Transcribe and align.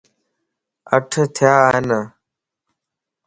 اَٺ 0.95 1.11
ٿيا 1.35 1.49
ان 1.77 1.89